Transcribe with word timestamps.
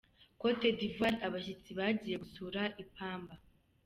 Cote 0.41 0.69
d’Ivoir: 0.77 1.13
Abashyitsi 1.27 1.71
bagiye 1.79 2.15
gusuura 2.23 2.61
ipamba. 2.83 3.33